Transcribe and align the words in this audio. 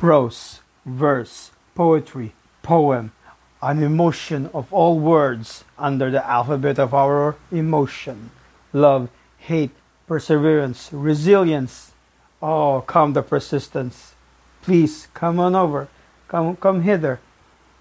prose, 0.00 0.60
verse, 0.86 1.50
poetry, 1.74 2.32
poem, 2.62 3.12
an 3.60 3.82
emotion 3.82 4.48
of 4.54 4.72
all 4.72 4.98
words 4.98 5.62
under 5.78 6.10
the 6.10 6.26
alphabet 6.26 6.78
of 6.78 6.94
our 6.94 7.36
emotion. 7.52 8.30
Love, 8.72 9.10
hate, 9.36 9.72
perseverance, 10.06 10.88
resilience. 10.90 11.92
Oh, 12.40 12.82
come 12.86 13.12
the 13.12 13.22
persistence. 13.22 14.14
Please 14.62 15.06
come 15.12 15.38
on 15.38 15.54
over. 15.54 15.88
Come, 16.28 16.56
come 16.56 16.80
hither. 16.80 17.20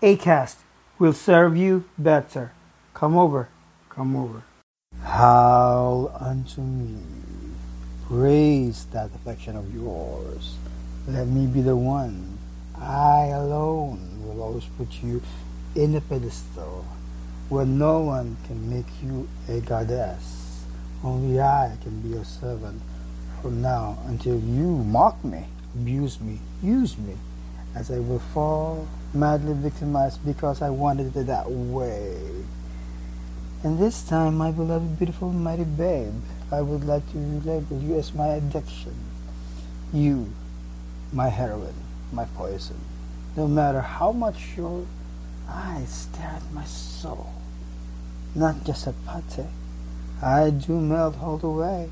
Acast 0.02 0.58
will 1.00 1.14
serve 1.14 1.56
you 1.56 1.86
better. 1.98 2.52
Come 2.94 3.18
over, 3.18 3.48
come 3.88 4.18
over. 4.18 4.44
Howl 5.04 6.12
unto 6.20 6.60
me. 6.60 6.98
Praise 8.10 8.88
that 8.92 9.10
affection 9.16 9.56
of 9.56 9.74
yours. 9.74 10.58
Let 11.08 11.28
me 11.28 11.48
be 11.48 11.62
the 11.62 11.76
one. 11.76 12.38
I 12.76 13.28
alone 13.34 14.22
will 14.24 14.42
always 14.42 14.66
put 14.78 15.02
you 15.04 15.22
in 15.76 15.96
a 15.96 16.02
pedestal 16.02 16.86
where 17.50 17.66
no 17.66 18.00
one 18.00 18.38
can 18.46 18.70
make 18.70 18.86
you 19.04 19.28
a 19.48 19.60
goddess. 19.60 20.66
Only 21.04 21.40
I 21.40 21.78
can 21.82 22.02
be 22.02 22.10
your 22.10 22.26
servant 22.26 22.82
from 23.42 23.62
now 23.62 23.98
until 24.08 24.40
you 24.40 24.68
mock 24.84 25.24
me, 25.24 25.48
abuse 25.74 26.20
me, 26.20 26.40
use 26.62 26.98
me, 26.98 27.16
as 27.76 27.90
I 27.90 28.00
will 28.00 28.20
fall 28.20 28.88
madly 29.14 29.54
victimized 29.54 30.24
because 30.26 30.62
I 30.62 30.70
wanted 30.70 31.16
it 31.16 31.26
that 31.28 31.50
way. 31.50 32.18
And 33.64 33.80
this 33.80 34.04
time, 34.04 34.38
my 34.38 34.52
beloved, 34.52 34.98
beautiful, 34.98 35.32
mighty 35.32 35.66
babe, 35.66 36.14
I 36.52 36.62
would 36.62 36.86
like 36.86 37.10
to 37.12 37.18
label 37.18 37.82
you 37.82 37.98
as 37.98 38.14
my 38.14 38.28
addiction. 38.28 38.96
You, 39.92 40.32
my 41.12 41.30
heroin, 41.30 41.74
my 42.12 42.26
poison. 42.36 42.78
No 43.36 43.48
matter 43.48 43.82
how 43.82 44.12
much 44.12 44.58
your 44.58 44.86
eyes 45.48 46.08
stare 46.10 46.36
at 46.36 46.54
my 46.54 46.66
soul, 46.66 47.32
not 48.36 48.64
just 48.64 48.88
a 48.88 48.94
pate, 49.08 49.46
I 50.22 50.50
do 50.50 50.80
melt 50.80 51.20
all 51.22 51.38
the 51.38 51.50
way 51.50 51.90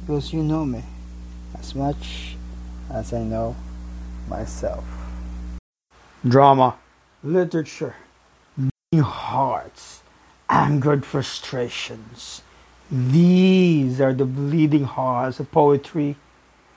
because 0.00 0.32
you 0.32 0.42
know 0.42 0.64
me 0.64 0.82
as 1.58 1.74
much 1.74 2.36
as 2.90 3.12
I 3.12 3.22
know 3.22 3.56
myself. 4.28 4.84
Drama, 6.26 6.76
literature, 7.22 7.94
beating 8.56 9.04
hearts, 9.04 10.02
angered 10.48 11.04
frustrations. 11.06 12.42
These 12.90 14.00
are 14.00 14.12
the 14.12 14.24
bleeding 14.24 14.84
hearts 14.84 15.38
of 15.38 15.50
poetry, 15.52 16.16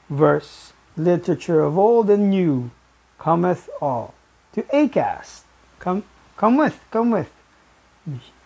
verse, 0.10 0.73
literature 0.96 1.62
of 1.62 1.78
old 1.78 2.10
and 2.10 2.30
new. 2.30 2.72
Cometh 3.20 3.70
all 3.82 4.14
to 4.54 4.64
Acast. 4.64 5.44
Come, 5.80 6.04
come 6.36 6.58
with, 6.58 6.80
come 6.92 7.12
with. 7.12 7.32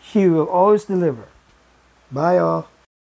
She 0.01 0.27
will 0.27 0.47
always 0.47 0.85
deliver. 0.85 1.27
Bye, 2.11 2.37
all. 2.37 2.69